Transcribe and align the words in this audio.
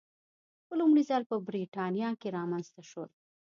په 0.67 0.73
لومړي 0.79 1.03
ځل 1.09 1.21
په 1.31 1.35
برېټانیا 1.47 2.09
کې 2.19 2.33
رامنځته 2.37 2.81
شول. 2.89 3.09